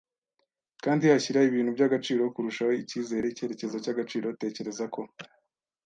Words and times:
kandi 0.83 1.03
ashyira 1.17 1.39
ibintu 1.49 1.71
by'agaciro 1.77 2.23
kurushaho 2.35 2.71
icyizere- 2.83 3.25
icyerekezo 3.31 3.75
cyagaciro, 3.85 4.27
tekereza 4.41 4.85
ko- 4.95 5.01